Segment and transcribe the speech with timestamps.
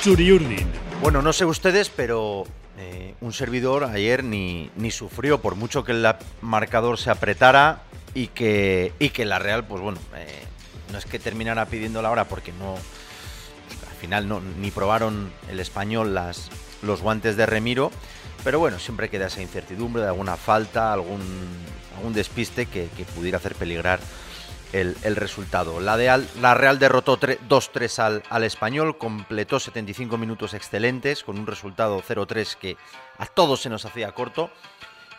[0.00, 0.68] Churiurdin.
[1.02, 2.44] Bueno, no sé ustedes, pero
[2.78, 6.06] eh, un servidor ayer ni, ni sufrió, por mucho que el
[6.40, 7.82] marcador se apretara
[8.14, 10.44] y que, y que la Real, pues bueno, eh,
[10.92, 15.58] no es que terminara pidiendo la hora porque no, al final no, ni probaron el
[15.58, 16.48] español las,
[16.82, 17.90] los guantes de Remiro,
[18.44, 21.22] pero bueno, siempre queda esa incertidumbre de alguna falta, algún,
[21.96, 23.98] algún despiste que pudiera hacer peligrar
[24.72, 25.80] el, el, resultado.
[25.80, 31.46] La, de la Real derrotó 2-3 al, al, español, completó 75 minutos excelentes con un
[31.46, 32.76] resultado 0-3 que
[33.18, 34.50] a todos se nos hacía corto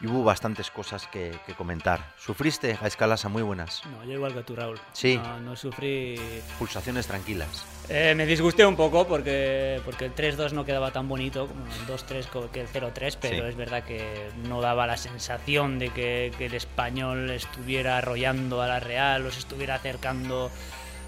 [0.02, 2.14] y hubo bastantes cosas que, que comentar.
[2.18, 3.84] ¿Sufriste, a escalas muy buenas?
[3.86, 4.80] No, yo igual que tú, Raúl.
[4.94, 5.18] Sí.
[5.18, 6.16] No, no sufrí.
[6.58, 7.66] Pulsaciones tranquilas.
[7.90, 11.88] Eh, me disgusté un poco porque, porque el 3-2 no quedaba tan bonito como el
[11.88, 13.50] 2-3 que el 0-3, pero Sí.
[13.50, 18.68] es verdad que no daba la sensación de que, que el español estuviera arrollando a
[18.68, 20.50] la Real, los estuviera acercando.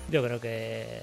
[0.10, 1.00] Yo creo que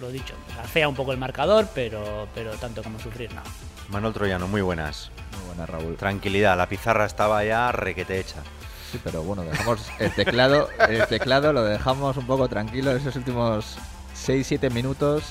[0.00, 3.42] lo dicho, afea un poco el marcador, pero, pero tanto como sufrir, no.
[3.90, 5.10] Manuel Troyano, muy buenas.
[5.36, 5.96] Muy buena, Raúl.
[5.96, 8.42] Tranquilidad, la pizarra estaba ya requete hecha.
[8.90, 13.76] Sí, pero bueno, dejamos el teclado, el teclado lo dejamos un poco tranquilo esos últimos
[14.14, 15.24] 6-7 minutos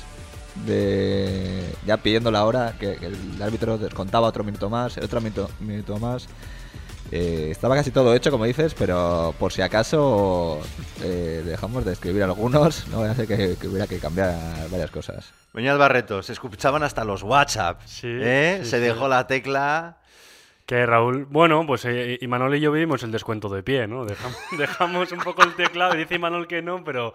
[0.65, 5.49] de ya pidiendo la hora, que, que el árbitro descontaba otro minuto más, otro minuto,
[5.59, 6.27] minuto más.
[7.15, 10.59] Eh, estaba casi todo hecho, como dices, pero por si acaso
[11.03, 14.35] eh, dejamos de escribir algunos, no voy a hacer que, que hubiera que cambiar
[14.71, 15.31] varias cosas.
[15.53, 17.81] Beñat Barreto, se escuchaban hasta los WhatsApp.
[17.85, 18.61] Sí, ¿eh?
[18.63, 18.83] sí, se sí.
[18.83, 19.97] dejó la tecla.
[20.65, 24.05] Que Raúl, bueno, pues eh, Imanol y yo vivimos el descuento de pie, ¿no?
[24.05, 27.13] Dejamos, dejamos un poco el teclado, dice Imanol que no, pero,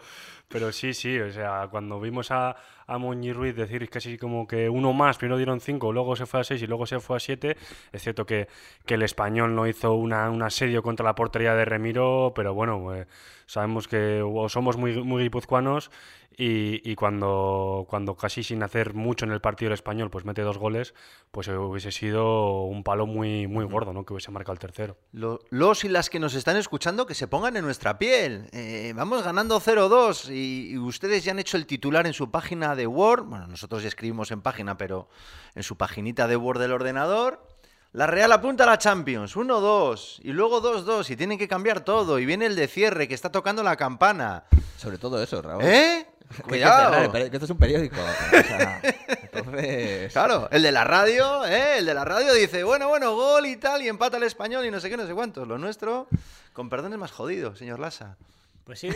[0.48, 4.68] pero sí, sí, o sea, cuando vimos a, a Moñi Ruiz decir casi como que
[4.68, 7.20] uno más, primero dieron cinco, luego se fue a seis y luego se fue a
[7.20, 7.56] siete,
[7.90, 8.48] es cierto que,
[8.84, 12.94] que el español no hizo una, un asedio contra la portería de Remiro, pero bueno,
[12.94, 13.06] eh,
[13.46, 15.90] sabemos que somos muy, muy guipuzcoanos
[16.40, 20.42] y, y cuando, cuando casi sin hacer mucho en el partido el español pues mete
[20.42, 20.94] dos goles,
[21.32, 24.04] pues hubiese sido un palo muy, muy gordo, ¿no?
[24.06, 24.96] Que hubiese marcado el tercero.
[25.10, 28.48] Lo- los y las que nos están escuchando que se pongan en nuestra piel.
[28.52, 32.76] Eh, vamos ganando 0-2 y, y ustedes ya han hecho el titular en su página
[32.76, 33.24] de Word.
[33.24, 35.08] Bueno, nosotros ya escribimos en página, pero
[35.56, 37.44] en su paginita de Word del ordenador.
[37.90, 42.18] La Real apunta a la Champions, 1-2 y luego 2-2 y tienen que cambiar todo.
[42.20, 44.44] Y viene el de cierre que está tocando la campana.
[44.76, 45.64] Sobre todo eso, Raúl.
[45.64, 46.06] ¿Eh?
[46.30, 47.12] Que hay que Cuidado.
[47.12, 47.96] peri- que esto es un periódico.
[48.00, 48.80] o sea,
[49.22, 50.12] entonces.
[50.12, 51.78] Claro, el de la radio, ¿eh?
[51.78, 54.70] El de la radio dice, bueno, bueno, gol y tal, y empata el español y
[54.70, 55.48] no sé qué, no sé cuántos.
[55.48, 56.06] Lo nuestro,
[56.52, 58.16] con perdón, es más jodido, señor Lassa.
[58.64, 58.90] Pues sí,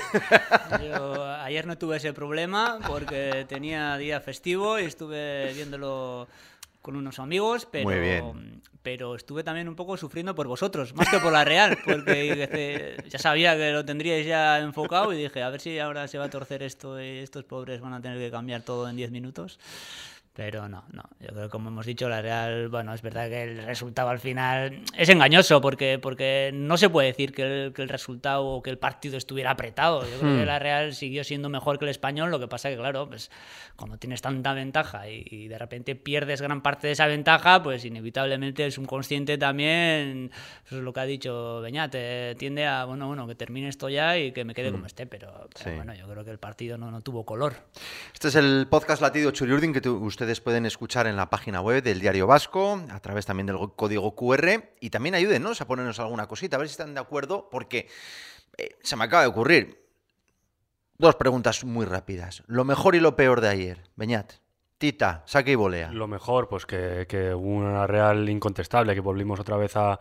[0.82, 6.28] yo ayer no tuve ese problema porque tenía día festivo y estuve viéndolo
[6.82, 8.60] con unos amigos, pero, Muy bien.
[8.82, 13.18] pero estuve también un poco sufriendo por vosotros, más que por la Real, porque ya
[13.18, 16.30] sabía que lo tendríais ya enfocado y dije, a ver si ahora se va a
[16.30, 19.60] torcer esto y estos pobres van a tener que cambiar todo en 10 minutos.
[20.34, 21.02] Pero no, no.
[21.20, 24.18] Yo creo que como hemos dicho, la Real, bueno, es verdad que el resultado al
[24.18, 28.62] final es engañoso porque, porque no se puede decir que el, que el resultado o
[28.62, 30.08] que el partido estuviera apretado.
[30.10, 32.76] Yo creo que la Real siguió siendo mejor que el español, lo que pasa que,
[32.78, 33.30] claro, pues
[33.76, 37.84] cuando tienes tanta ventaja y, y de repente pierdes gran parte de esa ventaja, pues
[37.84, 40.30] inevitablemente el subconsciente también,
[40.64, 43.90] eso es lo que ha dicho Beñat, eh, tiende a, bueno, bueno, que termine esto
[43.90, 45.76] ya y que me quede como esté, pero, pero Sí.
[45.76, 47.54] bueno, yo creo que el partido no, no tuvo color.
[48.14, 51.82] Este es el podcast latido Churiurdin que tu- ustedes pueden escuchar en la página web
[51.82, 54.72] del Diario Vasco, a través también del go- código QR.
[54.78, 57.88] Y también ayúdenos a ponernos alguna cosita, a ver si están de acuerdo, porque
[58.56, 59.84] eh, se me acaba de ocurrir.
[60.96, 62.44] Dos preguntas muy rápidas.
[62.46, 63.82] Lo mejor y lo peor de ayer.
[63.96, 64.34] Beñat,
[64.78, 65.90] Tita, saque y volea.
[65.90, 69.98] Lo mejor, pues que, una real incontestable, que volvimos otra vez a,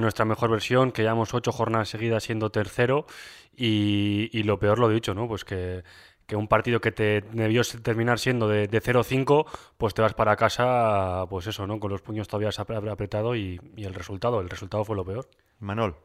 [0.00, 3.06] nuestra mejor versión, que llevamos ocho jornadas seguidas siendo tercero,
[3.54, 5.28] y, y lo peor lo dicho, ¿no?
[5.28, 5.84] Pues que,
[6.30, 9.46] que un partido que te debió terminar siendo de, de 0-5,
[9.76, 11.80] pues te vas para casa, pues eso, ¿no?
[11.80, 15.28] Con los puños todavía apre- apretado y, y el resultado, el resultado fue lo peor.
[15.58, 15.96] Manol.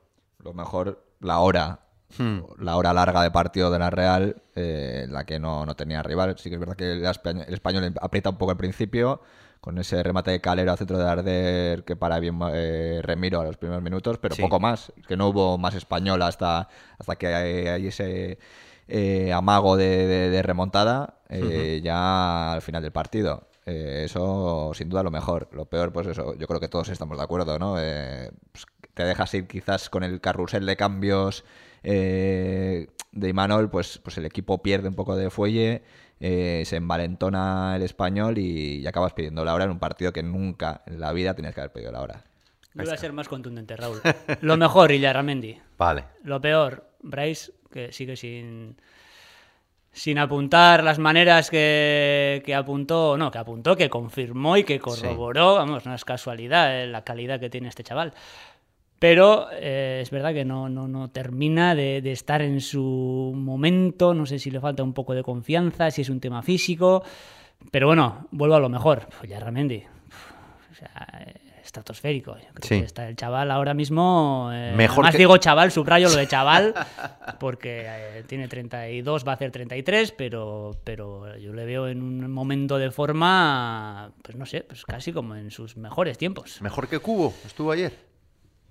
[0.44, 1.82] Lo mejor, la hora.
[2.18, 2.40] Hmm.
[2.60, 6.36] La hora larga de partido de la Real, eh, la que no, no tenía rival.
[6.40, 9.22] Sí que es verdad que el, el español aprieta un poco al principio,
[9.62, 13.44] con ese remate de Calero al centro de Arder que para bien eh, Remiro a
[13.46, 14.42] los primeros minutos, pero Sí.
[14.42, 14.92] poco más.
[15.08, 16.68] Que no hubo más español hasta,
[17.00, 18.38] hasta que hay, hay ese
[18.88, 23.48] eh, amago de, de- de remontada eh, ya al final del partido.
[23.66, 25.50] Eh, eso sin duda lo mejor.
[25.54, 27.78] Lo peor, pues eso, yo creo que todos estamos de acuerdo, ¿no?
[27.80, 31.44] Eh, pues, te dejas ir quizás con el carrusel de cambios
[31.84, 35.84] eh, de Imanol, pues, pues el equipo pierde un poco de fuelle,
[36.20, 40.24] eh, se envalentona el español y, y acabas pidiendo la hora en un partido que
[40.24, 42.24] nunca en la vida tenías que haber pedido la hora.
[42.76, 44.02] Yo voy a ser más contundente, Raúl.
[44.42, 45.58] Lo mejor, Illarramendi.
[45.78, 46.04] Vale.
[46.24, 48.76] Lo peor, Bryce, que sigue sin,
[49.94, 55.56] sin apuntar las maneras que, que apuntó, no, que apuntó, que confirmó y que corroboró,
[55.56, 58.14] vamos, no es casualidad eh, la calidad que tiene este chaval.
[59.00, 64.14] Pero eh, es verdad que no, no, no termina de, de estar en su momento,
[64.14, 67.04] no sé si le falta un poco de confianza, si es un tema físico,
[67.72, 69.84] pero bueno, vuelvo a lo mejor, pues ya Ramendi,
[70.72, 71.45] o sea, eh,
[71.80, 72.36] estratosférico.
[72.38, 72.80] Yo creo Sí.
[72.80, 74.50] que está el chaval ahora mismo.
[74.54, 76.74] eh, Mejor además que- digo chaval, subrayo lo de chaval,
[77.40, 82.32] porque eh, tiene 32, va a hacer 33, pero, pero yo le veo en un
[82.32, 86.62] momento de forma, pues no sé, pues casi como en sus mejores tiempos.
[86.62, 87.94] Mejor que Cubo, estuvo ayer.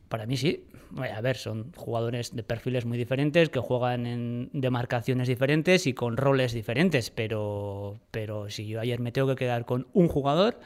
[0.09, 0.67] Para mí sí.
[1.13, 6.17] A ver, son jugadores de perfiles muy diferentes que juegan en demarcaciones diferentes y con
[6.17, 10.61] roles diferentes, pero, pero si yo ayer me tengo que quedar con un jugador,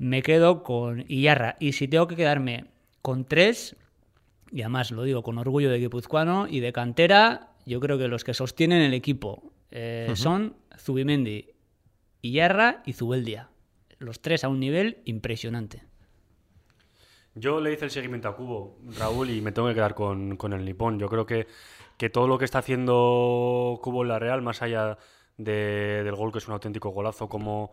[0.00, 1.56] me quedo con Iyarra.
[1.60, 2.64] Y si tengo que quedarme
[3.02, 3.76] con tres,
[4.50, 8.24] y además lo digo con orgullo de guipuzcoano y de cantera, yo creo que los
[8.24, 11.50] que sostienen el equipo eh, son Zubimendi,
[12.22, 13.50] Iyarra y Zubeldia.
[13.98, 15.82] Los tres a un nivel impresionante.
[17.34, 20.52] Yo le hice el seguimiento a Cubo, Raúl, y me tengo que quedar con, con
[20.54, 20.98] el nipón.
[20.98, 21.46] Yo creo que,
[21.98, 24.96] que todo lo que está haciendo Cubo en la Real, más allá
[25.36, 27.72] de- del gol, que es un auténtico golazo, como,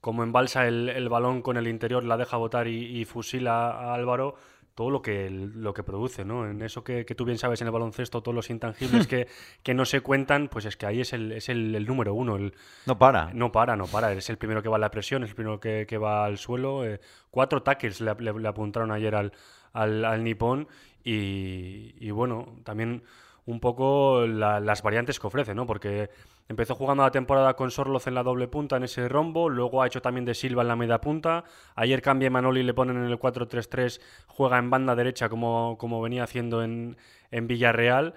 [0.00, 3.94] como embalsa el, el balón con el interior, la deja botar y, y fusila a
[3.94, 4.34] Álvaro,
[4.74, 6.46] todo lo que, lo que produce, ¿no?
[6.48, 9.26] En eso que, que tú bien sabes en el baloncesto, todos los intangibles que,
[9.62, 12.36] que no se cuentan, pues es que ahí es el, es el, el número uno,
[12.36, 12.52] el,
[12.84, 13.32] No para.
[13.32, 14.12] no para, no para.
[14.12, 16.36] Es el primero que va a la presión, es el primero que, que va al
[16.36, 16.84] suelo.
[16.84, 17.00] eh,
[17.30, 19.32] cuatro tackles le, le- le apuntaron ayer al,
[19.72, 20.68] al, al nipón.
[21.02, 23.02] Y, y bueno, también
[23.46, 25.66] un poco la- las variantes que ofrece, ¿no?
[25.66, 26.10] Porque
[26.48, 29.86] empezó jugando la temporada con Sorloz en la doble punta en ese rombo, luego ha
[29.86, 31.44] hecho también de Silva en la media punta.
[31.76, 36.02] Ayer cambia Manoli y le ponen en el 4-3-3, juega en banda derecha como, como
[36.02, 36.96] venía haciendo en,
[37.30, 38.14] en Villarreal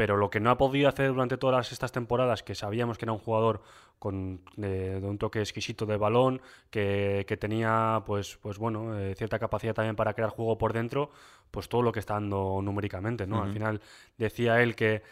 [0.00, 3.12] pero lo que no ha podido hacer durante todas estas temporadas, que sabíamos que era
[3.12, 3.60] un jugador
[3.98, 9.14] con de, de un toque exquisito de balón, que, que tenía pues, pues bueno, eh,
[9.14, 11.10] cierta capacidad también para crear juego por dentro,
[11.50, 13.42] pues todo lo que está dando numéricamente, ¿no?
[13.42, 13.82] Al final
[14.16, 15.02] decía él que,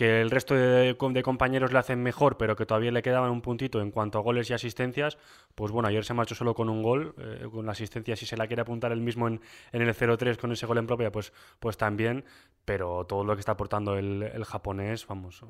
[0.00, 3.42] que el resto de, de compañeros le hacen mejor, pero que todavía le quedaban un
[3.42, 5.18] puntito en cuanto a goles y asistencias,
[5.54, 8.38] pues bueno, ayer se marchó solo con un gol, eh, con la asistencia, si se
[8.38, 9.42] la quiere apuntar él mismo en,
[9.72, 12.24] en el 0-3 con ese gol en propia, pues, pues también,
[12.70, 15.42] pero todo lo que está aportando el, el japonés, vamos,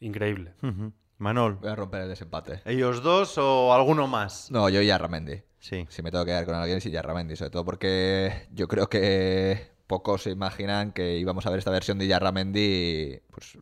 [0.00, 0.52] increíble.
[0.62, 0.92] Ujú.
[1.16, 2.60] Manol, Voy a romper el desempate.
[2.66, 4.50] ¿ellos dos o alguno más?
[4.50, 5.40] No, yo y Arramendi.
[5.60, 5.86] Sí.
[5.88, 7.36] Si me tengo que quedar con alguien, sí, Yarramendi.
[7.36, 11.98] Sobre todo porque yo creo que pocos se imaginan que íbamos a ver esta versión
[11.98, 13.56] de Yarramendi pues,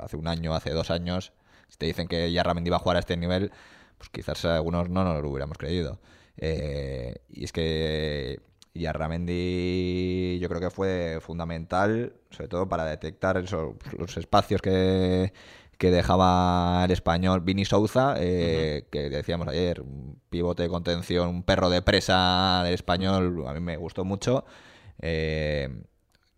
[0.00, 1.32] hace un año, hace dos años.
[1.68, 3.52] Si te dicen que Yarramendi va a jugar a este nivel,
[3.98, 6.00] pues quizás algunos no nos lo hubiéramos creído.
[6.38, 8.40] Eh, y es que
[8.78, 15.32] Yarramendi yo creo que fue fundamental, sobre todo para detectar esos, los espacios que,
[15.78, 21.42] que dejaba el español Vini Souza, eh, que decíamos ayer, un pivote de contención, un
[21.42, 24.44] perro de presa del español, a mí me gustó mucho.
[25.00, 25.68] Eh,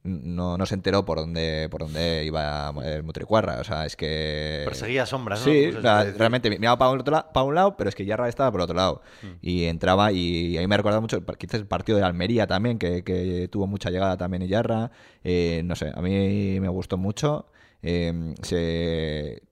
[0.04, 4.62] no, no se enteró por dónde, por dónde iba el Mutricuarra, o sea, es que...
[4.64, 5.44] Perseguía sombras, ¿no?
[5.44, 8.50] Sí, realmente miraba para un, otro la- para un lado, pero es que Yarra estaba
[8.52, 9.02] por otro lado.
[9.42, 12.78] Y entraba y a mí me ha recordado mucho, quizás el partido de Almería también,
[12.78, 14.90] que, que tuvo mucha llegada también Yarra.
[15.24, 17.46] Eh, no sé, a mí me gustó mucho.
[17.82, 19.42] Eh, se,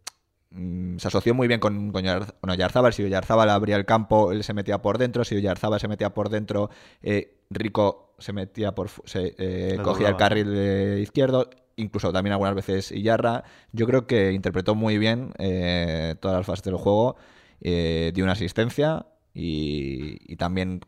[0.50, 2.04] mm, se asoció muy bien con, con
[2.50, 2.92] Oyarzábal.
[2.92, 5.24] Si Oyarzábal abría el campo, él se metía por dentro.
[5.24, 6.70] Si Oyarzábal se metía por dentro,
[7.02, 11.48] eh, Rico se metía por se eh, cogía el carril de izquierdo.
[11.76, 13.44] Incluso también algunas veces Iyarra.
[13.72, 17.16] Yo creo que interpretó muy bien eh, todas las fases del juego.
[17.60, 20.80] eh, dio una asistencia y, y también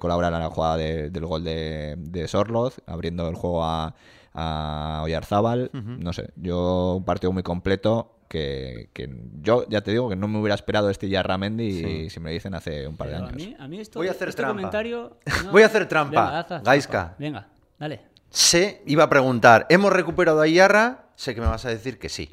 [0.00, 3.94] colaborar en la jugada de- del gol de, de Sorloz, abriendo el juego a,
[4.34, 5.70] a Oyarzábal.
[6.04, 9.08] No sé, yo un partido muy completo que, que
[9.42, 12.10] yo ya te digo que no me hubiera esperado este Yarramendi Sí.
[12.10, 13.46] si me lo dicen hace un par de Pero a años.
[13.46, 14.56] mí, a mí esto, Voy a hacer este trampa.
[14.56, 15.18] comentario...
[15.52, 16.24] Voy a hacer trampa.
[16.24, 16.90] Venga, haz- haz Gaisca.
[16.92, 17.16] trampa.
[17.18, 18.00] Venga, dale.
[18.30, 21.06] Sé, iba a preguntar, ¿hemos recuperado a Iyarra?
[21.16, 22.30] Sé que me vas a decir que sí.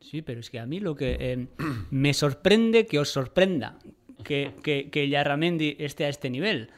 [0.00, 1.46] Sí, pero es que a mí lo que eh,
[1.90, 3.78] me sorprende que os sorprenda
[4.24, 6.70] que, que, que Yarramendi esté a este nivel.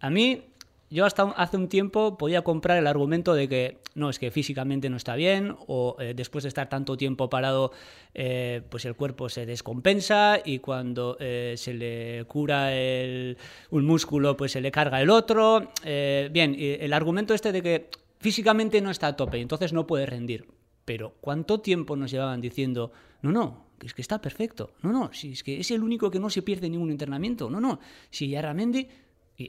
[0.00, 0.51] A mí,
[0.92, 4.90] yo hasta hace un tiempo podía comprar el argumento de que no, es que físicamente
[4.90, 7.72] no está bien o eh, después de estar tanto tiempo parado,
[8.14, 13.38] eh, pues el cuerpo se descompensa y cuando eh, se le cura el-
[13.70, 15.72] un músculo, pues se le carga el otro.
[15.84, 20.06] Eh, bien, el argumento este de que físicamente no está a tope, entonces no puede
[20.06, 20.46] rendir.
[20.84, 25.32] Pero ¿cuánto tiempo nos llevaban diciendo, no, no, es que está perfecto, no, no, si
[25.32, 27.78] es que es el único que no se pierde ningún entrenamiento, no, no,
[28.10, 28.88] si Yarramendi...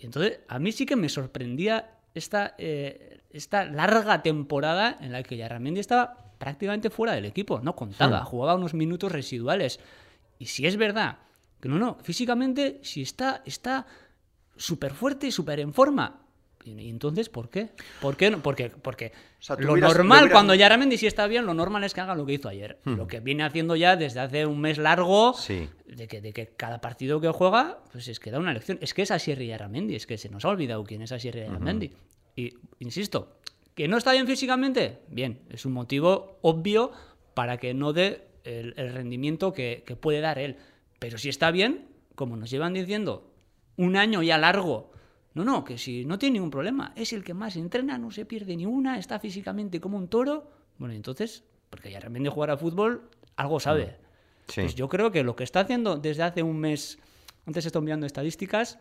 [0.01, 5.23] Y entonces a mí sí que me sorprendía esta, eh, esta larga temporada en la
[5.23, 9.79] que Yarramendi estaba prácticamente fuera del equipo, no contaba, jugaba unos minutos residuales.
[10.39, 11.19] Y si es verdad
[11.59, 13.85] que no, no, físicamente, si está, está
[14.57, 16.22] súper fuerte y súper en forma.
[16.65, 17.69] Y, entonces, ¿por qué?
[18.01, 18.31] ¿Por qué?
[18.31, 21.93] Porque, porque sea, tú lo normal, hubieras- cuando Yaramendi sí está bien, lo normal es
[21.93, 22.79] que haga lo que hizo ayer.
[22.85, 25.69] Lo que viene haciendo ya desde hace un mes largo, Sí.
[25.85, 28.77] de, que, de que cada partido que juega, pues es que da una elección.
[28.81, 31.91] Es que es Asierri Yaramendi, es que se nos ha olvidado quién es Asierri Yaramendi.
[32.35, 33.37] Y, insisto,
[33.75, 34.99] ¿que no está bien físicamente?
[35.09, 36.91] Bien, es un motivo obvio
[37.33, 40.57] para que no dé el, el rendimiento que, que puede dar él.
[40.99, 43.29] Pero si está bien, como nos llevan diciendo,
[43.75, 44.91] un año ya largo.
[45.33, 48.25] No, no, que si no tiene ningún problema, es el que más entrena, no se
[48.25, 50.51] pierde ni una, está físicamente como un toro.
[50.77, 53.97] Bueno, entonces, porque ya realmente jugar a fútbol, algo sabe.
[54.47, 54.61] Sí.
[54.61, 56.99] Pues yo creo que lo que está haciendo desde hace un mes,
[57.47, 58.79] antes estoy mirando estadísticas,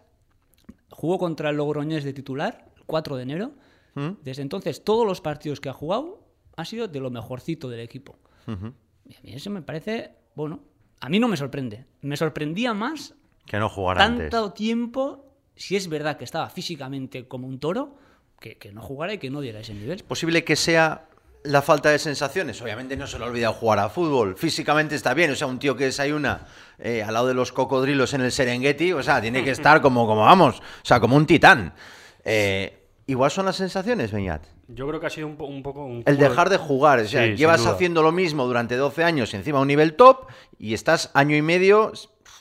[0.91, 3.53] jugó contra el Logroñés de titular, el 4 de enero.
[3.95, 4.11] ¿Mm?
[4.23, 6.23] Desde entonces, todos los partidos que ha jugado
[6.57, 8.19] han sido de lo mejorcito del equipo.
[8.47, 10.61] Y a mí eso me parece, bueno,
[11.01, 11.87] a mí no me sorprende.
[12.03, 13.15] Me sorprendía más
[13.47, 14.31] Que no antes.
[14.31, 17.97] tanto tiempo, si es verdad que estaba físicamente como un toro,
[18.41, 20.03] que, que no jugara y que no diera ese nivel.
[20.05, 21.07] posible que sea
[21.45, 22.61] la falta de sensaciones.
[22.63, 24.37] Obviamente no se le ha olvidado jugar a fútbol.
[24.37, 25.31] Físicamente está bien.
[25.33, 26.47] O sea, un tío que desayuna
[26.79, 30.07] eh, al lado de los cocodrilos en el Serengeti, o sea, tiene que estar como,
[30.07, 31.75] como vamos, o sea, como un titán.
[32.25, 34.43] Eh, igual son las sensaciones, Beñat.
[34.69, 37.01] Yo creo que ha sido un, po- un poco un El dejar de jugar.
[37.01, 40.29] O sea, Sí, llevas haciendo lo mismo durante 12 años encima a un nivel top
[40.59, 41.93] y estás año y medio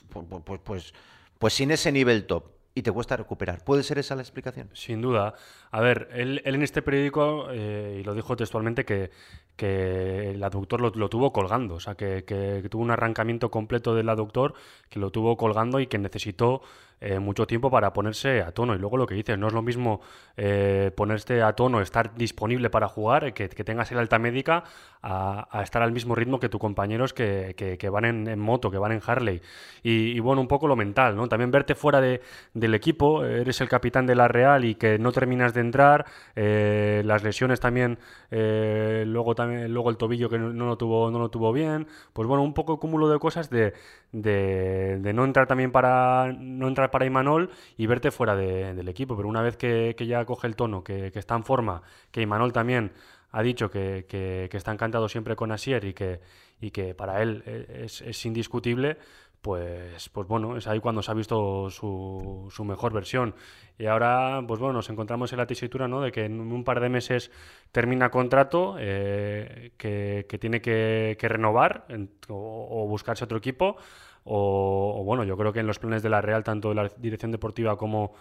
[0.09, 0.93] pues, pues, pues,
[1.39, 2.45] pues sin ese nivel top.
[2.73, 3.63] Y te cuesta recuperar.
[3.65, 4.69] ¿Puede ser esa la explicación?
[4.73, 5.33] Sin duda.
[5.71, 9.11] A ver, él, él en este periódico, eh, y lo dijo textualmente, que,
[9.57, 11.75] que el aductor lo, tuvo colgando.
[11.75, 14.53] O sea, que, que tuvo un arrancamiento completo del aductor,
[14.89, 16.61] que lo tuvo colgando y que necesitó
[17.01, 18.75] eh, mucho tiempo para ponerse a tono.
[18.75, 20.01] Y luego lo que dices, no es lo mismo
[20.37, 24.63] eh, ponerse a tono, estar disponible para jugar, que, que tengas el alta médica,
[25.03, 28.91] a, estar al mismo ritmo que tus compañeros que, que- van en, moto, que van
[28.93, 29.41] en Harley.
[29.83, 31.27] Y, y bueno, un poco lo mental, ¿no?
[31.27, 32.21] También verte fuera de-
[32.53, 36.05] del equipo, eres el capitán de la Real y que no terminas de entrar,
[36.35, 37.97] eh, las lesiones también,
[38.31, 41.87] eh, luego también luego el tobillo que no, no lo tuvo no lo tuvo bien,
[42.13, 43.73] pues bueno, un poco cúmulo de cosas de,
[44.11, 49.15] de, no entrar también para no entrar para Imanol y verte fuera de- del equipo,
[49.15, 52.91] pero una vez que, ya coge el tono, que, está en forma, que Imanol también
[53.31, 54.05] ha dicho que,
[54.51, 56.19] está encantado siempre con Asier y que,
[56.59, 58.97] y que para él eh, es indiscutible,
[59.41, 63.35] pues, pues bueno, es ahí cuando se ha visto su, su mejor versión.
[63.77, 66.01] Y ahora, pues bueno, nos encontramos en la tesitura, ¿no?
[66.01, 67.31] De que en un par de meses
[67.71, 73.77] termina contrato, eh, que, tiene que, renovar en- o, buscarse otro equipo.
[74.23, 76.89] O, o bueno, yo creo que en los planes de la Real, tanto de la
[76.97, 78.13] dirección deportiva como,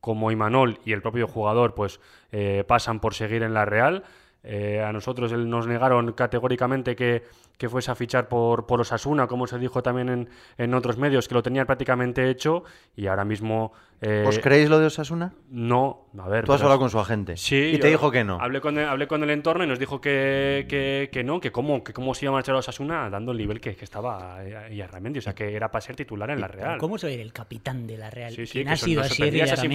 [0.00, 2.00] como Imanol y el propio jugador, pues
[2.32, 4.04] eh, pasan por seguir en la Real.
[4.48, 7.24] Eh, a nosotros él- nos negaron categóricamente que,
[7.58, 11.26] que fuese a fichar por, por Osasuna, como se dijo también en, en otros medios,
[11.26, 12.62] que lo tenían prácticamente hecho
[12.94, 13.72] y ahora mismo...
[14.00, 15.32] eh, ¿Os creéis lo de Osasuna?
[15.50, 16.44] no, a ver...
[16.44, 17.36] Tú has hablado con su agente.
[17.36, 17.72] Sí.
[17.74, 18.38] Y te dijo que no.
[18.40, 21.50] Hablé con el, hablé con el entorno y nos dijo que, que, que no, que
[21.50, 24.44] cómo, que cómo se iba a marchar a Osasuna dando el nivel que, que estaba
[24.44, 25.18] eh, Yarramendi.
[25.18, 26.78] O sea, que era para ser titular en la Real.
[26.78, 28.30] ¿Cómo se va a ir el capitán de la Real?
[28.32, 29.22] Sí, sí, ¿Quién que ha son- sido así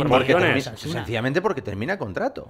[0.08, 2.48] Porque termina- sencillamente porque termina contrato.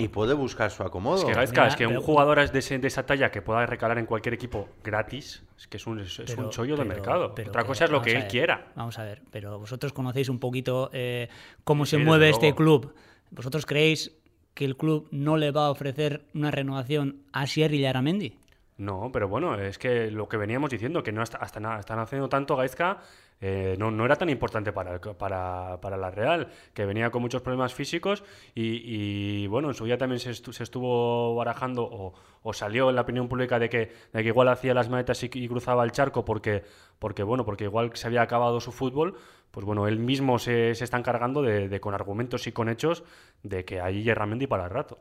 [0.00, 1.18] Y puede buscar su acomodo.
[1.18, 3.42] Es que, Gaizka, Mira, es que un jugador es de, ese- de esa talla que
[3.42, 6.76] pueda recalar en cualquier equipo gratis, es que es un, es, es un Pero- chollo
[6.76, 7.34] de mercado.
[7.34, 8.72] pero Otra cosa es lo que él ver, quiera.
[8.74, 11.28] Vamos a ver, pero vosotros conocéis un poquito eh,
[11.64, 12.56] cómo se mueve este luego.
[12.56, 12.94] club.
[13.30, 14.12] ¿Vosotros creéis
[14.54, 18.36] que el club no le va a ofrecer una renovación a Sierra y Yaramendi?
[18.78, 22.28] No, pero bueno, es que lo que veníamos diciendo, que no hasta, hasta están haciendo
[22.28, 22.98] tanto Gaizka,
[23.40, 27.74] eh, no, era tan importante para, para, para la Real, que venía con muchos problemas
[27.74, 28.22] físicos
[28.54, 33.02] y, y, bueno, en su día también se, se estuvo barajando o, salió en la
[33.02, 36.62] opinión pública de que, de que igual hacía las maletas y, cruzaba el charco porque,
[37.00, 39.16] porque, bueno, porque igual se había acabado su fútbol,
[39.50, 43.02] pues bueno, él mismo se, se está encargando de, de con argumentos y con hechos
[43.42, 44.98] de que hay Yerramendi para el rato.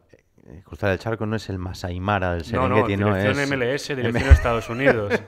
[0.50, 3.50] Eh, Cruzar el charco no es el Masaimara del No, no, Serengeti, no, dirección es...
[3.50, 5.13] MLS, dirección Estados Unidos.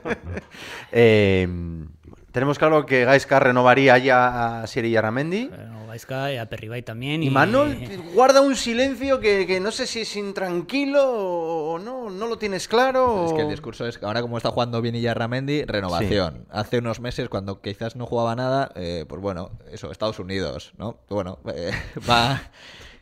[0.92, 1.46] Eh,
[2.32, 5.48] tenemos claro que Gaisca renovaría ya a Siri Yaramendi.
[5.48, 7.22] Bueno, Gaizka y a Perribay también.
[7.22, 7.76] Y Manol
[8.14, 12.68] guarda un silencio que, que no sé si es intranquilo o no, no lo tienes
[12.68, 13.26] claro.
[13.26, 16.46] Es que el discurso es que ahora como está jugando bien Ramendi, renovación.
[16.50, 20.98] Hace unos meses cuando quizás no jugaba nada, eh, pues bueno, eso, Estados Unidos, ¿no?
[21.08, 21.72] Bueno, eh,
[22.08, 22.40] va...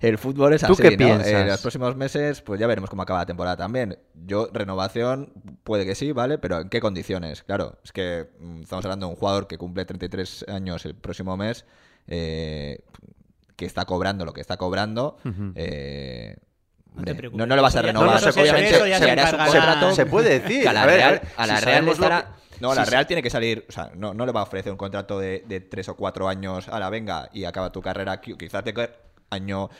[0.00, 0.96] El fútbol es ¿Tú así, qué ¿no?
[0.96, 1.26] piensas?
[1.26, 3.98] En los próximos meses, pues ya veremos cómo acaba la temporada también.
[4.26, 5.32] Yo, renovación,
[5.64, 6.38] puede que sí, ¿vale?
[6.38, 7.42] Pero ¿en qué condiciones?
[7.42, 11.36] Claro, es que mm, estamos hablando de un jugador que cumple 33 años el próximo
[11.36, 11.64] mes,
[12.06, 12.80] eh,
[13.56, 15.16] que está cobrando lo que está cobrando.
[15.56, 16.36] eh,
[16.94, 17.30] No te.
[17.30, 18.08] No, no le vas a renovar.
[18.08, 19.00] No, no, se puede- Obviamente, se-
[19.30, 20.62] se contrato, Se puede decir.
[20.62, 22.22] que a la A ver, Real, a ver, a la si Real sabemos lo estará-
[22.24, 24.42] que- No, si la Real tiene que salir, o sea, no, no le va a
[24.44, 27.80] ofrecer un contrato de, de tres o cuatro años a la venga y acaba tu
[27.80, 28.36] carrera aquí.
[28.36, 28.74] Quizás te
[29.30, 29.70] año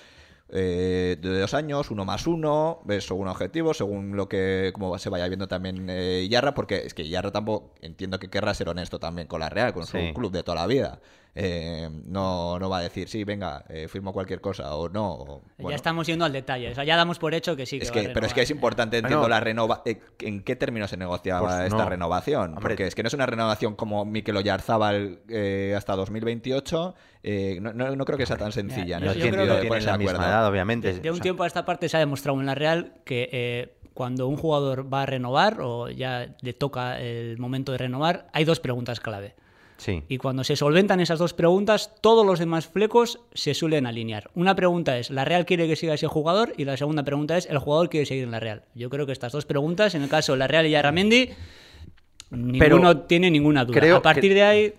[0.50, 5.28] eh, de dos años, uno más uno, según objetivos, según lo que como se vaya
[5.28, 9.28] viendo también eh, Yarra, porque es que Yarra tampoco entiendo que querrá ser honesto también
[9.28, 11.00] con la Real, con su club de toda la vida.
[11.40, 15.12] Eh, no, no va a decir, sí, venga, eh, firmo cualquier cosa o no.
[15.12, 16.72] o, Ya estamos yendo al detalle.
[16.72, 17.78] O sea, ya damos por hecho que sí.
[17.78, 19.34] Que Es va a que, pero es que es importante, entiendo, Bueno.
[19.36, 21.88] la renova eh, ¿En qué términos se negociaba Pues esta no.
[21.90, 22.48] renovación?
[22.54, 22.62] Hombre.
[22.62, 26.94] Porque es que no es una renovación como Mikel Oyarzábal eh, hasta 2028.
[27.30, 28.96] Eh, no, no- no creo que sea tan sencilla.
[28.98, 29.30] en yo- No creo
[29.60, 30.94] que de la de misma edad, obviamente.
[30.94, 32.94] De, de un O sea, tiempo a esta parte se ha demostrado en la Real
[33.04, 37.78] que eh, cuando un jugador va a renovar o ya le toca el momento de
[37.78, 39.34] renovar, hay dos preguntas clave.
[39.76, 40.02] Sí.
[40.08, 44.28] Y cuando se solventan esas dos preguntas, todos los demás flecos se suelen alinear.
[44.34, 46.52] Una pregunta es, ¿la Real quiere que siga ese jugador?
[46.56, 48.62] Y la segunda pregunta es, ¿el jugador quiere seguir en la Real?
[48.74, 51.30] Yo creo que estas dos preguntas, en el caso de la Real y Aramendi,
[52.30, 53.96] ninguno tiene ninguna duda.
[53.96, 54.74] a partir que- de ahí,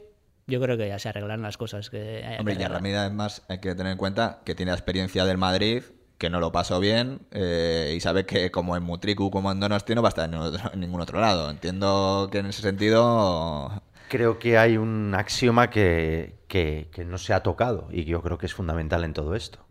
[0.49, 1.89] yo creo que ya se arreglan las cosas.
[1.89, 2.67] Que haya que Hombre, y.
[2.73, 5.83] Ramírez, además, hay que tener en cuenta que tiene la experiencia del Madrid,
[6.17, 9.95] que no lo pasó bien, eh, y sabe que como en Mutriku, como en Donosti,
[9.95, 11.49] no va a estar en, otro- en ningún otro lado.
[11.49, 13.81] Entiendo que en ese sentido.
[14.09, 18.21] Creo que hay un axioma que, que- que no se ha tocado y que yo
[18.21, 19.65] creo que es fundamental en todo esto,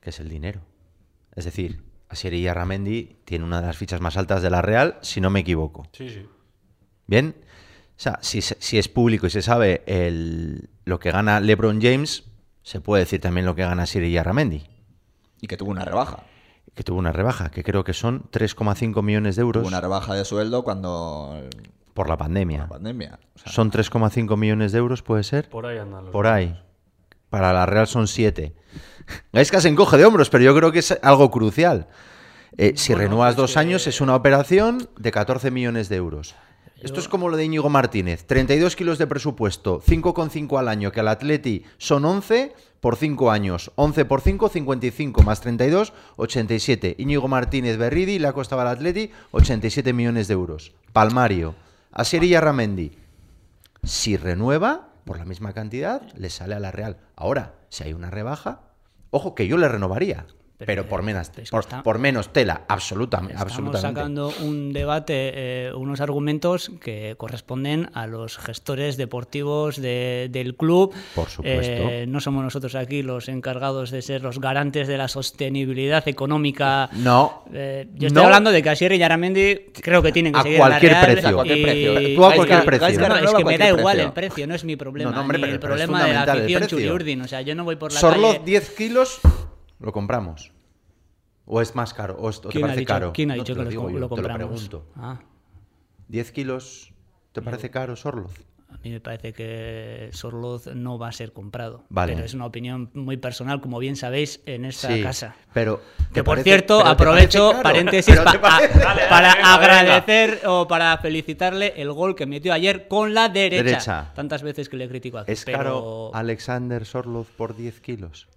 [0.00, 0.60] que es el dinero.
[1.34, 5.20] Es decir, Asier Arramendi tiene una de las fichas más altas de la Real, si
[5.20, 5.86] no me equivoco.
[5.92, 6.26] Sí, sí.
[7.06, 7.34] Bien,
[7.98, 11.80] o sea, si, se- si es público y se sabe el- lo que gana LeBron
[11.82, 12.24] James,
[12.62, 14.62] se puede decir también lo que gana Asier Arramendi,
[15.40, 16.20] Y que tuvo una rebaja.
[16.74, 20.14] que tuvo una rebaja, que creo que son 3,5 millones de euros Tuvo una rebaja
[20.14, 21.42] de sueldo cuando.
[21.94, 22.58] por la pandemia.
[22.60, 23.18] La pandemia.
[23.34, 25.48] O sea, Son 3,5 millones de euros, puede ser.
[25.48, 26.12] Por ahí andan los.
[26.12, 26.56] Por ahí.
[27.30, 28.54] Para la Real son 7.
[29.32, 31.88] Es que se encoge de hombros, pero yo creo que es algo crucial.
[32.56, 36.36] Eh, si Bueno, renuevas dos que- años, es una operación de 14 millones de euros.
[36.80, 38.24] Esto es como lo de Íñigo Martínez.
[38.24, 43.72] 32 kilos de presupuesto, 5,5 al año, que al Atleti son 11 por 5 años.
[43.74, 46.94] 11 por 5, 55, más 32, 87.
[46.98, 50.72] Íñigo Martínez Berridi le ha costado al Atleti 87 millones de euros.
[50.92, 51.56] Palmario.
[51.90, 52.92] Asier y Arramendi.
[53.82, 56.98] Si renueva por la misma cantidad, le sale a la Real.
[57.16, 58.60] Ahora, si hay una rebaja,
[59.10, 60.26] ojo que yo le renovaría.
[60.58, 63.34] Pero, Pero, por, menos, por, está- por menos tela, absolutamente.
[63.34, 63.88] Estamos absolutamente.
[64.00, 65.30] sacando un debate,
[65.68, 70.92] eh, unos argumentos que corresponden a los gestores deportivos de- del club.
[71.14, 71.62] Por supuesto.
[71.72, 76.90] Eh, no somos nosotros aquí los encargados de ser los garantes de la sostenibilidad económica.
[76.92, 77.44] No.
[77.54, 78.26] Eh, yo estoy No.
[78.26, 81.12] hablando de que Asier y Aramendi creo que tienen que A seguir cualquier la Real.
[81.14, 81.28] precio.
[81.28, 81.92] A cualquier precio.
[81.94, 82.86] Tú a es cualquier que- precio.
[82.88, 84.06] Es, que- No, no, es no, a que me da igual precio.
[84.08, 85.10] el precio, no es mi problema.
[85.10, 86.66] No, no, hombre, ni el pero es problema de la afición.
[86.66, 87.22] Churiurdin.
[87.22, 88.44] O sea, yo no voy por la Sorloz, calle...
[88.44, 89.20] 10 kilos,
[89.80, 90.52] lo compramos.
[91.46, 92.16] ¿O es más caro?
[92.20, 93.12] ¿O, te ¿Quién ha parece dicho, caro?
[93.14, 94.38] quién ha No, dicho te que lo, digo lo te compramos?
[94.68, 94.86] pregunto.
[94.96, 95.18] Ah.
[96.10, 96.92] ¿10 kilos
[97.32, 98.34] te parece caro, Sorloz?
[98.70, 101.84] A mí me parece que Sorloz no va a ser comprado.
[101.88, 102.12] Vale.
[102.12, 105.36] Pero es una opinión muy personal, como bien sabéis, en esta Sí, casa.
[105.54, 105.80] Pero.
[106.08, 110.68] Que ¿te por parece- cierto, aprovecho paréntesis pa- a- Dale, dale, para venga, agradecer o
[110.68, 113.62] para felicitarle el gol que metió ayer con la derecha.
[113.64, 114.12] Derecha.
[114.14, 115.32] Tantas veces que le critico aquí.
[115.32, 118.28] ¿Es pero- caro Alexander Sorloz por 10 kilos?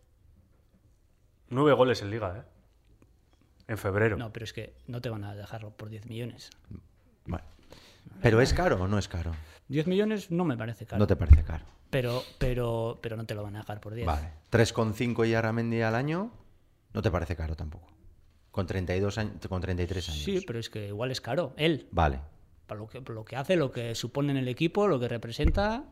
[1.51, 2.43] Nueve goles en liga, ¿eh?
[3.67, 4.17] En febrero.
[4.17, 6.49] No, pero es que no te van a dejarlo por 10 millones.
[7.25, 7.45] Bueno.
[8.21, 9.31] ¿Pero es caro o no es caro?
[9.67, 10.99] 10 millones no me parece caro.
[10.99, 11.63] No te parece caro.
[11.89, 14.07] pero, pero, pero no te lo van a dejar por 10.
[14.07, 14.29] Vale.
[14.51, 16.31] 3,5 y Aramendi al año,
[16.93, 17.87] no te parece caro tampoco.
[18.51, 20.23] Con 32 años, con 33 años.
[20.23, 21.53] Sí, pero es que igual es caro.
[21.57, 22.19] Él, Vale.
[22.67, 25.07] para lo que, por lo que hace, lo que supone en el equipo, lo que
[25.07, 25.85] representa.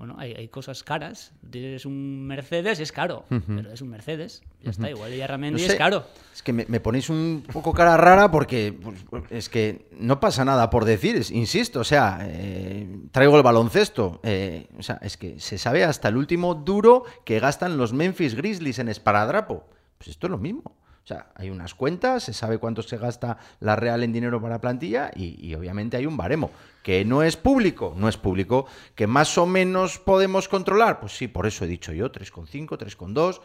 [0.00, 1.34] Bueno, hay, hay cosas caras.
[1.50, 4.40] Tienes un Mercedes, es caro, pero es un Mercedes.
[4.62, 6.06] Ya está, igual y No Arramendi sé, es caro.
[6.34, 8.96] Es que me, me ponéis un poco cara rara porque pues,
[9.28, 14.68] es que no pasa nada por decir, insisto, o sea, eh, traigo el baloncesto, eh,
[14.78, 18.78] o sea, es que se sabe hasta el último duro que gastan los Memphis Grizzlies
[18.78, 19.68] en esparadrapo.
[19.98, 20.79] Pues esto es lo mismo.
[21.10, 24.60] O sea, hay unas cuentas, se sabe cuánto se gasta la Real en dinero para
[24.60, 26.52] plantilla y, obviamente hay un baremo.
[26.84, 28.66] Que no es público, no es público.
[28.94, 33.40] Que más o menos podemos controlar, pues sí, por eso he dicho yo, 3,5, 3,2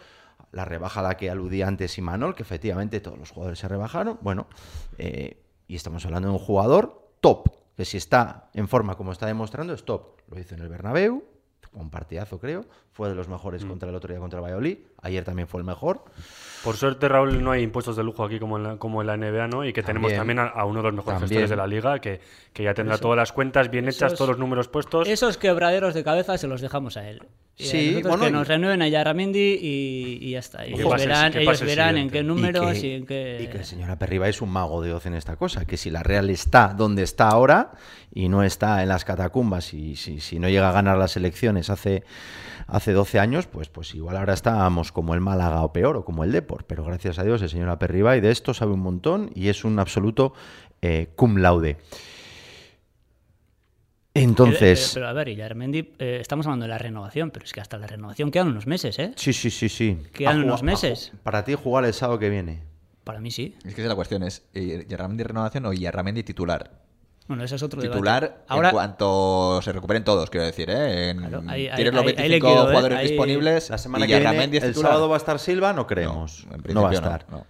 [0.51, 4.19] la rebaja a la que aludía antes Imanol, que efectivamente todos los jugadores se rebajaron.
[4.21, 4.45] Bueno,
[4.99, 9.25] eh, y estamos hablando de un jugador top, que si está en forma como está
[9.25, 10.21] demostrando, es top.
[10.29, 11.23] Lo hizo en el Bernabéu,
[11.75, 15.23] un partidazo creo, fue de los mejores contra el otro día contra el Valladolid, ayer
[15.23, 16.03] también fue el mejor.
[16.63, 19.17] Por suerte, Raúl, no hay impuestos de lujo aquí como en la, como en la
[19.17, 19.63] NBA, ¿no?
[19.65, 20.39] Y que tenemos También.
[20.39, 21.41] a, a uno de los mejores También.
[21.41, 22.19] gestores de la liga, que,
[22.53, 25.07] que ya tendrá todas las cuentas bien hechas, Esos- todos los números puestos.
[25.07, 27.21] Esos quebraderos de cabeza se los dejamos a él.
[27.57, 30.67] Y Sí, nosotros bueno, que y- nos renueven a Yarramendi y, y ya está.
[30.67, 33.39] Y que ellos verán, ellos en qué números y, que, en qué...
[33.43, 35.89] y que el señor Aperriba es un mago de Oz en esta cosa, que si
[35.89, 37.71] la Real está donde está ahora
[38.13, 41.69] y no está en las catacumbas y si, si no llega a ganar las elecciones
[41.69, 42.03] hace,
[42.67, 46.25] hace 12 años, pues, pues igual ahora estábamos como el Málaga o peor o como
[46.25, 49.31] el Depor, pero gracias a Dios el señor Aperriba y de esto sabe un montón
[49.33, 50.33] y es un absoluto
[50.81, 51.77] eh, cum laude.
[54.15, 54.91] Entonces...
[54.93, 57.59] Pero, pero, a ver, y Yaramendi, eh, estamos hablando de la renovación, pero es que
[57.61, 59.11] hasta la renovación quedan unos meses, ¿eh?
[59.17, 59.97] Sí, sí, sí, sí.
[60.13, 61.11] Quedan unos meses.
[61.21, 62.63] Para ti jugar el sábado que viene.
[63.03, 63.55] Para mí sí.
[63.65, 66.71] Es que esa es la cuestión, es eh, Yarramendi renovación o Yarramendi titular.
[67.27, 67.97] Bueno, ese es otro debate.
[67.97, 71.09] Titular Ahora, en cuanto se recuperen todos, quiero decir, ¿eh?
[71.09, 72.67] En- Claro, ahí- ahí- tienes los ahí- ahí 25 le quedo, ¿eh?
[72.69, 74.73] jugadores Ahí- disponibles La semana y que viene, el titular.
[74.91, 76.45] sábado va a estar Silva, no creemos.
[76.49, 77.25] No, en No, va a no, estar.
[77.29, 77.45] no.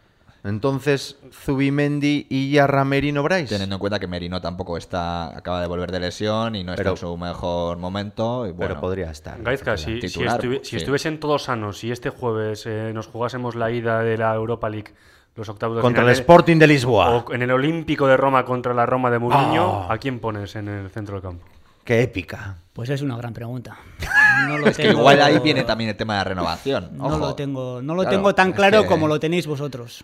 [0.46, 3.48] Entonces, Zubimendi y Yarrameri no Bryce.
[3.48, 6.92] Teniendo en cuenta que Merino tampoco está, acaba de volver de lesión y no Pero-
[6.94, 8.46] está en su mejor momento.
[8.46, 9.42] Y Pero bueno, podría estar.
[9.42, 13.72] Gaizka, si, si, Titular, si estuviesen todos sanos y este jueves eh, nos jugásemos la
[13.72, 14.94] ida de la Europa League,
[15.36, 17.10] los octavos de Contra el Sporting de Lisboa.
[17.10, 19.94] o en el Olímpico de Roma contra la Roma de Mourinho, Ah.
[19.94, 21.44] ¿a quién pones en el centro del campo?
[21.84, 22.58] Qué épica.
[22.74, 23.78] Pues es una gran pregunta.
[24.48, 26.90] No lo Es que igual ahí viene también el tema de la renovación.
[26.98, 30.04] No lo tengo, no lo Claro, tengo tan es claro que- como lo tenéis vosotros.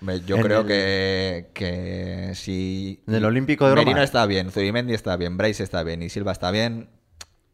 [0.00, 3.84] Me- Yo En creo el- que, que si En el Olímpico de Roma.
[3.84, 6.88] Merino está bien, Zubimendi está bien, Bryce está bien y Silva está bien,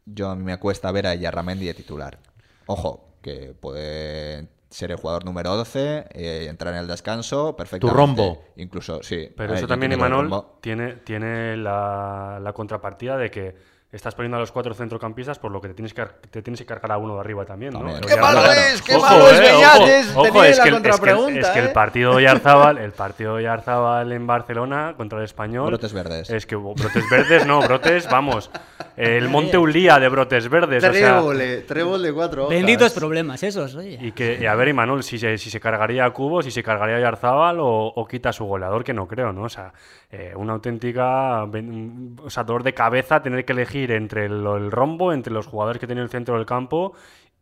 [0.06, 2.18] yo a mí me cuesta ver a Yarramendi de titular.
[2.66, 7.96] Ojo, que puede ser el jugador número 12, eh, entrar en el descanso, perfectamente.
[7.96, 8.44] rombo.
[8.56, 9.28] Incluso, sí.
[9.36, 13.54] Pero A ver, eso también, Imanol, tiene, tiene la, la contrapartida de que
[13.92, 16.66] estás poniendo a los cuatro centrocampistas por lo que te tienes que, te tienes que
[16.66, 17.80] cargar a uno de arriba también, ¿no?
[17.80, 18.00] También.
[18.00, 18.52] ¡Qué malo claro.
[18.60, 18.82] es!
[18.82, 20.10] ¡Qué malo es, Beñates!
[20.16, 21.72] Ojo, Tenía es la que, el- es que contrapregunta, es que el ¿eh?
[21.74, 25.66] partido de Yarzábal, el partido de Yarzábal en Barcelona contra el Español...
[25.68, 26.30] Brotes verdes.
[26.30, 28.50] Es que brotes verdes, no, brotes, vamos.
[28.96, 31.20] El Monte Ulía de brotes verdes, o sea...
[31.66, 33.98] trébol de cuatro Benditos problemas esos, oye.
[34.00, 36.62] Y que, y a ver, Imanol, si se, si se cargaría a Cubo, si se
[36.62, 39.42] cargaría a Yarzábal o, o quita a su goleador, que no creo, ¿no?
[39.42, 39.72] O sea,
[40.10, 45.12] eh, una auténtica o sea, dolor de cabeza tener que elegir entre el, el rombo,
[45.12, 46.92] entre los jugadores que tiene el centro del campo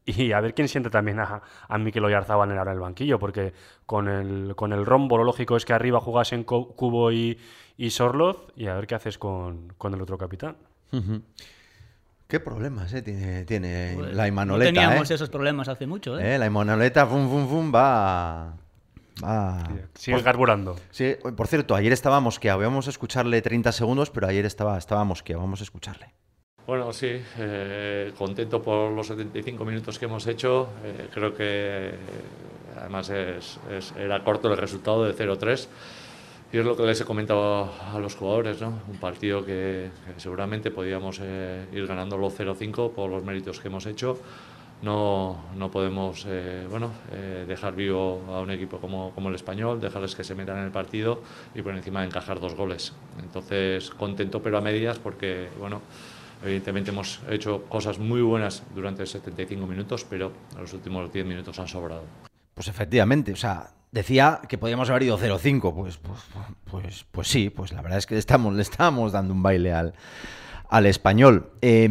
[0.06, 3.52] y a ver quién siente también a, a Mikel Oyarzábal en ahora el banquillo, porque
[3.84, 7.38] con el, con el rombo lo lógico es que arriba jugasen Cubo y,
[7.76, 10.56] y Sorloz y a ver qué haces con, con el otro capitán.
[12.26, 14.72] Qué problemas eh, tiene, tiene Pues, la no Imanoleta.
[14.72, 15.14] teníamos eh.
[15.14, 16.34] esos problemas hace mucho, ¿eh?
[16.34, 18.54] Eh, La Imanoleta, fum, fum, fum, va.
[19.22, 19.68] va.
[19.94, 20.76] Sigue carburando.
[20.90, 22.60] Sí, por cierto, ayer estaba mosqueado.
[22.60, 25.42] Íbamos a escucharle 30 segundos, pero ayer estaba, estaba mosqueado.
[25.42, 26.12] Vamos a escucharle.
[26.70, 30.68] Bueno, sí, eh, contento por los 75 minutos que hemos hecho.
[30.84, 31.90] Eh, creo que
[32.78, 35.68] además es- es- era corto el resultado de 0-3.
[36.52, 38.68] Y es lo que les he comentado a los jugadores, ¿no?
[38.88, 43.86] Un partido que, que seguramente podíamos eh, ir ganándolo 0-5 por los méritos que hemos
[43.86, 44.16] hecho.
[44.82, 49.80] No, no podemos eh, bueno, eh, dejar vivo a un equipo como, como el español,
[49.80, 51.20] dejarles que se metan en el partido
[51.52, 52.92] y por encima encajar dos goles.
[53.20, 55.80] Entonces, contento pero a medias porque, bueno,
[56.42, 61.68] evidentemente hemos hecho cosas muy buenas durante 75 minutos, pero los últimos 10 minutos han
[61.68, 62.02] sobrado.
[62.54, 65.74] Pues efectivamente, o sea, decía que podíamos haber ido 0-5.
[65.74, 66.20] Pues, pues,
[66.70, 69.72] pues, pues sí, pues la verdad es que le estamos, le estamos dando un baile
[69.72, 69.94] al,
[70.68, 71.52] al español.
[71.62, 71.88] Eh,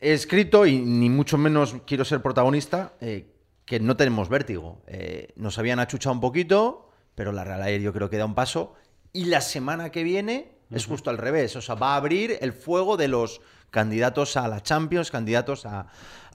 [0.00, 4.82] he escrito, y ni mucho menos quiero ser protagonista, eh, que no tenemos vértigo.
[4.86, 8.34] Eh, nos habían achuchado un poquito, pero la Real ayer yo creo que da un
[8.34, 8.74] paso.
[9.12, 11.56] Y la semana que viene es justo al revés.
[11.56, 15.86] O sea, va a abrir el fuego de los candidatos a la Champions, candidatos a,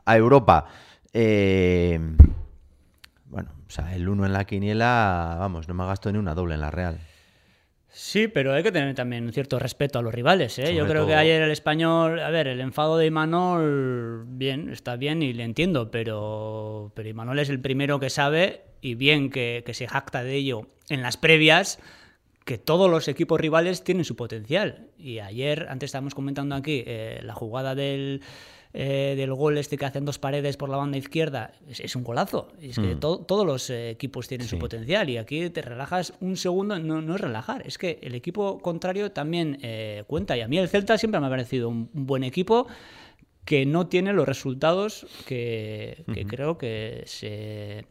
[0.06, 0.66] a Europa.
[1.14, 2.00] Eh,
[3.26, 6.56] bueno, o sea, el uno en la quiniela, vamos, no me gasto ni una doble
[6.56, 7.00] en la Real.
[7.96, 10.58] Sí, pero hay que tener también un cierto respeto a los rivales.
[10.58, 10.74] ¿eh?
[10.74, 15.22] Yo creo que ayer el español, a ver, el enfado de Imanol, bien, está bien
[15.22, 19.76] y le entiendo, pero, pero Imanol es el primero que sabe y bien que, que
[19.76, 21.80] se jacta de ello en las previas
[22.46, 24.88] que todos los equipos rivales tienen su potencial.
[24.98, 28.22] Y ayer, antes estábamos comentando aquí, eh, la jugada del,
[28.74, 32.04] eh, del gol este que hacen dos paredes por la banda izquierda, es, es un
[32.04, 32.50] golazo.
[32.62, 36.36] Es que to- todos los eh, equipos tienen su potencial y aquí te relajas un
[36.38, 40.36] segundo, no, no es relajar, es que el equipo contrario también eh, cuenta.
[40.36, 42.68] Y a mí el Celta siempre me ha parecido un, un buen equipo
[43.46, 47.86] que no tiene los resultados que, que creo que se,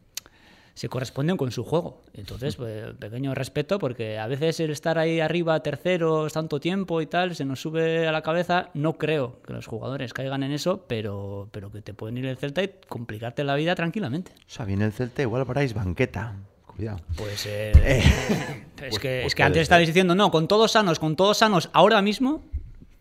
[0.75, 2.01] se corresponden con su juego.
[2.13, 7.05] Entonces, pues, pequeño respeto, porque a veces el estar ahí arriba, terceros, tanto tiempo y
[7.05, 8.69] tal, se nos sube a la cabeza.
[8.73, 12.37] No creo que los jugadores caigan en eso, pero, pero que te pueden ir el
[12.37, 14.31] Celta y complicarte la vida tranquilamente.
[14.35, 16.35] O sea, viene el Celta, igual paráis banqueta.
[16.65, 17.01] Cuidado.
[17.17, 20.97] Pues eh, es Pues- que, pues es que antes estabais diciendo, no, con todos sanos,
[20.97, 22.43] con todos sanos, ahora mismo,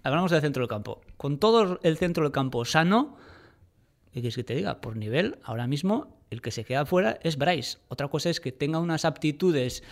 [0.02, 3.16] hablamos del centro del campo, con todo el centro del campo sano,
[4.12, 4.82] ¿qué quieres que te diga?
[4.82, 7.78] Por nivel, ahora mismo el que se queda fuera es Bryce.
[7.88, 9.82] Otra cosa es que tenga unas aptitudes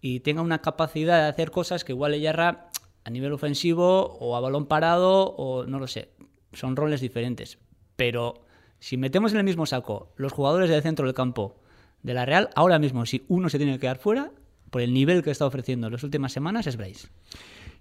[0.00, 2.70] y tenga una capacidad de hacer cosas que igual Yarra
[3.04, 6.10] a nivel ofensivo o a balón parado o no lo sé.
[6.52, 7.58] Son roles diferentes.
[7.96, 8.44] Pero
[8.78, 11.60] si metemos en el mismo saco los jugadores del centro del campo
[12.02, 14.32] de la Real, ahora mismo si uno se tiene que quedar fuera,
[14.70, 17.08] por el nivel que está ofreciendo en las últimas semanas, es Bryce.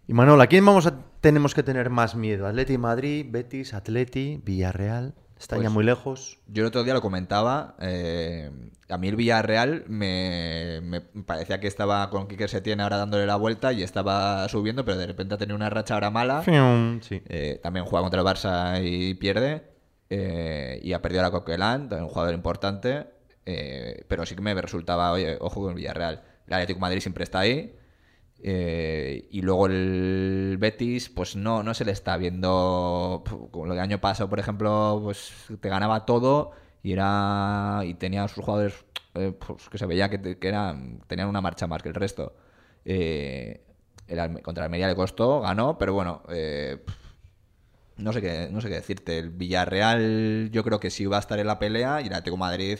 [0.08, 2.48] Y Manuel, ¿a quién vamos a, tenemos que tener más miedo?
[2.48, 5.16] ¿Atleti Madrid, Betis, Atleti, Villarreal?
[5.40, 6.40] ¿Están ya Pues- muy lejos?
[6.48, 7.76] Yo el otro día lo comentaba.
[7.82, 8.50] eh,
[8.88, 13.36] a mí el Villarreal me, me parecía que estaba con Quique Setién ahora dándole la
[13.36, 16.44] vuelta y estaba subiendo, pero de repente ha tenido una racha ahora mala.
[17.02, 17.22] Sí.
[17.28, 19.64] Eh, también juega contra el Barça y pierde.
[20.10, 21.32] eh, y ha perdido a la
[21.90, 23.08] también un jugador importante.
[24.08, 26.22] pero sí que me resultaba, oye, ojo con el Villarreal.
[26.48, 27.76] El Atlético de Madrid siempre está ahí.
[28.48, 33.24] Eh, y luego el Betis, pues no, no se le está viendo.
[33.50, 36.52] Como el año pasado, por ejemplo, pues te ganaba todo
[36.84, 41.28] y era y tenía sus jugadores eh, pues, que se veía que, que eran, tenían
[41.28, 42.36] una marcha más que el resto.
[42.86, 43.64] Eh,
[44.44, 46.86] contra el Almería le costó, ganó, pero bueno, eh,
[47.98, 49.18] no sé qué, no sé qué decirte.
[49.18, 52.38] El Villarreal yo creo que sí va a estar en la pelea y el Atlético
[52.38, 52.78] Madrid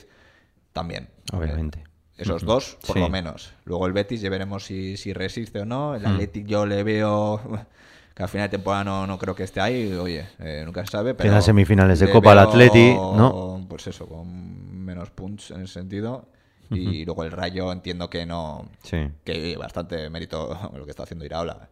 [0.72, 1.08] también.
[1.32, 1.82] Obviamente.
[2.18, 3.00] Esos dos, por Sí.
[3.00, 3.52] lo menos.
[3.64, 5.94] Luego el Betis ya veremos si, si resiste o no.
[5.94, 6.06] El Mm.
[6.06, 7.40] Atlético yo le veo
[8.14, 9.92] que al final de temporada no, no creo que esté ahí.
[9.92, 11.14] Oye, eh, nunca se sabe.
[11.14, 13.64] Pero Quedan semifinales de Copa al Atleti, ¿no?
[13.68, 16.28] Pues eso, con menos punch en ese sentido.
[16.70, 19.08] Y luego el Rayo entiendo que no, Sí.
[19.22, 21.68] que bastante mérito lo que está haciendo Iraola.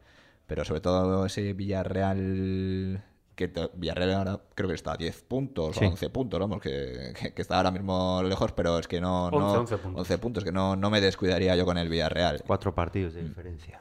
[0.46, 3.02] Pero sobre todo ese Villarreal,
[3.34, 5.84] que Villarreal ahora creo que está a 10 puntos Sí.
[5.84, 9.30] o 11 puntos, vamos, que, que- que está ahora mismo lejos, pero es que no...
[9.30, 10.00] no 11, 11 puntos.
[10.00, 12.42] 11 puntos, que no, no me descuidaría yo con el Villarreal.
[12.46, 13.80] Cuatro partidos de diferencia.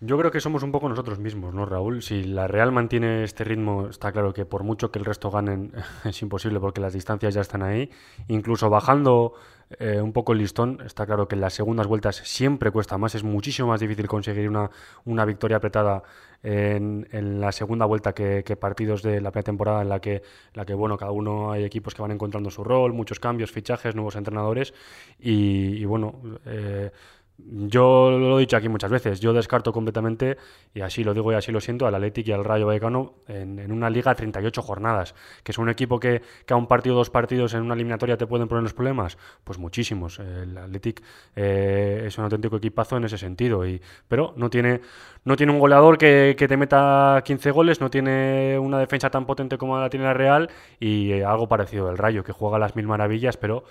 [0.00, 2.02] Yo creo que somos un poco nosotros mismos, ¿no, Raúl?
[2.02, 5.72] Si la Real mantiene este ritmo, está claro que por mucho que el resto ganen,
[6.04, 7.90] es imposible porque las distancias ya están ahí.
[8.28, 9.34] Incluso bajando
[9.80, 13.16] eh, un poco el listón, está claro que en las segundas vueltas siempre cuesta más,
[13.16, 14.70] es muchísimo más difícil conseguir una,
[15.04, 16.04] una victoria apretada
[16.42, 20.22] en, en la segunda vuelta que, partidos de la pretemporada en la que,
[20.54, 23.94] la que, bueno, cada uno hay equipos que van encontrando su rol, muchos cambios, fichajes,
[23.94, 24.74] nuevos entrenadores
[25.18, 26.20] y, bueno...
[26.46, 26.90] eh,
[27.38, 30.36] yo lo he dicho aquí muchas veces, yo descarto completamente,
[30.74, 33.70] y así lo digo y así lo siento, al Athletic y al Rayo Vallecano en,
[33.70, 37.10] una liga a 38 jornadas, que es un equipo que, que a un partido dos
[37.10, 40.18] partidos en una eliminatoria te pueden poner los problemas, pues muchísimos.
[40.18, 41.00] El Athletic
[41.36, 44.80] eh, es un auténtico equipazo en ese sentido, y, pero no tiene,
[45.28, 49.26] no tiene un goleador que, que te meta 15 goles, no tiene una defensa tan
[49.26, 50.48] potente como la tiene la Real,
[50.80, 53.64] y eh, algo parecido del Rayo, que juega las mil maravillas, pero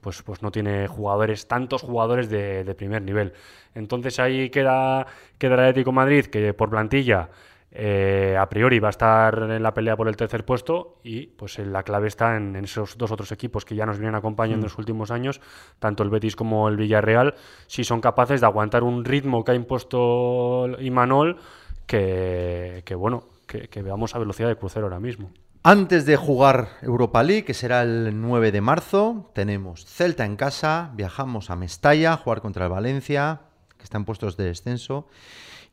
[0.00, 3.32] pues, pues no tiene jugadores, tantos jugadores de, de primer nivel.
[3.76, 5.06] Entonces ahí queda,
[5.38, 7.28] queda el Atlético Madrid, que por plantilla
[7.76, 11.58] eh, a priori va a estar en la pelea por el tercer puesto y pues
[11.58, 14.70] la clave está en, en esos dos otros equipos que ya nos vienen acompañando en
[14.70, 15.40] los últimos años,
[15.80, 17.34] tanto el Betis como el Villarreal,
[17.66, 21.38] si son capaces de aguantar un ritmo que ha impuesto Imanol,
[21.86, 25.32] que, que bueno, que, que veamos a velocidad de crucero ahora mismo.
[25.64, 30.92] Antes de jugar Europa League, que será el 9 de marzo, tenemos Celta en casa,
[30.94, 33.40] viajamos a Mestalla a jugar contra el Valencia,
[33.76, 35.08] que está en puestos de descenso,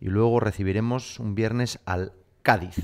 [0.02, 2.12] y luego recibiremos un viernes al
[2.42, 2.76] Cádiz.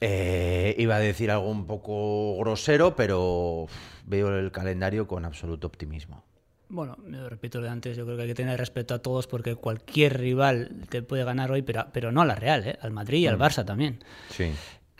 [0.00, 3.66] Eh, iba a decir algo un poco grosero, pero
[4.06, 6.24] veo el calendario con absoluto optimismo.
[6.70, 9.26] Bueno, me repito lo de antes, yo creo que hay que tener respeto a todos
[9.26, 12.78] porque cualquier rival te puede ganar hoy, pero, pero no a la Real, ¿eh?
[12.80, 14.02] al Madrid y al Barça también.
[14.30, 14.50] Sí.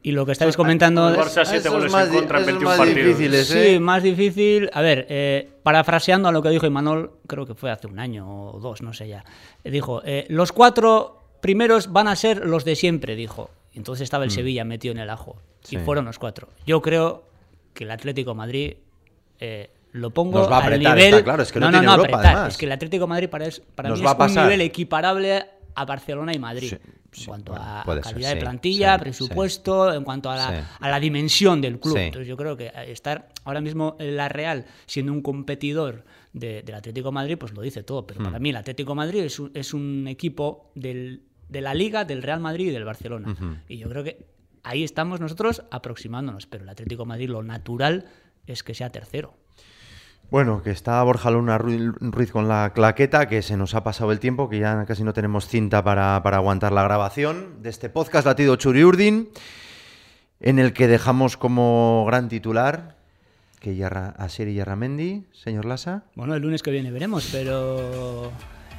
[0.04, 1.08] Y lo que estáis comentando...
[1.10, 3.06] El Barça goles más en contra en esos 21 más partidos.
[3.06, 3.80] difíciles, Sí, ¿eh?
[3.80, 4.68] más difícil.
[4.72, 8.28] A ver, eh, parafraseando a lo que dijo Imanol, creo que fue hace un año
[8.50, 9.24] o dos, no sé ya.
[9.62, 13.50] Eh, Dijo, eh, los cuatro primeros van a ser los de siempre, dijo.
[13.72, 15.36] Y Entonces estaba el Sevilla metido en el ajo.
[15.62, 15.76] Sí.
[15.76, 16.48] Y fueron los cuatro.
[16.66, 17.22] Yo creo
[17.72, 18.74] que el Atlético de Madrid
[19.38, 21.14] eh, lo pongo Nos va a al apretar, nivel...
[21.14, 22.26] está claro, es que no tiene Europa, apretar.
[22.26, 22.52] además.
[22.54, 24.38] Es que el Atlético de Madrid para, es- para Nos mí va es a pasar.
[24.38, 26.70] un nivel equiparable a Barcelona y Madrid.
[26.70, 26.76] Sí,
[27.16, 30.66] en cuanto bueno, a ser, calidad de plantilla, presupuesto, en cuanto a la, Sí.
[30.81, 31.96] a la dimensión del club.
[31.96, 36.75] Entonces yo creo que estar ahora mismo en la Real siendo un competidor de- del
[36.75, 38.07] Atlético de Madrid, pues lo dice todo.
[38.07, 38.25] Pero Hmm.
[38.25, 42.05] para mí el Atlético de Madrid es un, es un equipo del- de la Liga,
[42.05, 43.37] del Real Madrid y del Barcelona.
[43.68, 44.27] Y yo creo que
[44.62, 46.46] ahí estamos nosotros aproximándonos.
[46.46, 48.07] Pero el Atlético de Madrid lo natural
[48.46, 49.35] es que sea tercero.
[50.32, 54.12] Bueno, que está Borja Luna Ru- Ruiz con la claqueta, que se nos ha pasado
[54.12, 57.90] el tiempo, que ya casi no tenemos cinta para, para aguantar la grabación de este
[57.90, 59.28] podcast latido Churiurdin,
[60.40, 62.96] en el que dejamos como gran titular
[63.60, 66.04] que Yarra, Asier Yarramendi, señor Lasa.
[66.14, 68.32] Bueno, el lunes que viene veremos, pero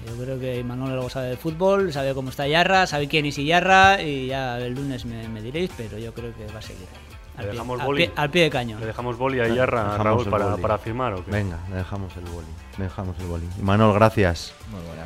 [0.07, 3.35] yo creo que Manuel algo sabe de fútbol, sabe cómo está Yarra, sabe quién es
[3.37, 6.87] Yarra y ya el lunes me diréis, pero yo creo que va a seguir.
[7.36, 8.04] Al Le pie, dejamos al boli.
[8.08, 8.80] pie- al pie de cañón.
[8.80, 11.32] ¿Le dejamos boli a Iyarra, Dejamos Raúl, para, para firmar o qué?
[11.32, 12.48] Venga, le dejamos el boli.
[12.78, 13.48] le dejamos el boli.
[13.60, 14.54] Imanol, gracias.
[14.72, 15.04] Muy buena.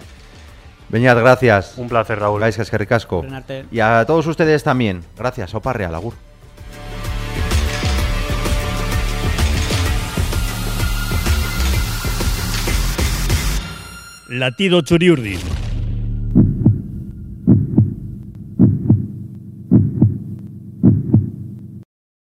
[0.90, 1.78] Beñat, gracias.
[1.78, 2.40] Un placer, Raúl.
[2.42, 3.26] Gaisca, es que ricasco.
[3.72, 5.04] Y a todos ustedes también.
[5.18, 5.54] Gracias.
[5.56, 6.14] Opa Real, agur.
[14.30, 15.40] Latido Txuriurdin,